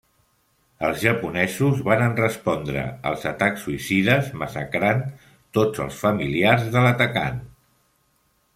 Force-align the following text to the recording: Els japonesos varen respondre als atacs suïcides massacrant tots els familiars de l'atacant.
Els 0.85 1.01
japonesos 1.01 1.83
varen 1.89 2.15
respondre 2.19 2.85
als 3.09 3.27
atacs 3.33 3.65
suïcides 3.67 4.31
massacrant 4.43 5.05
tots 5.59 5.85
els 5.87 6.01
familiars 6.07 6.65
de 6.77 6.87
l'atacant. 6.87 7.39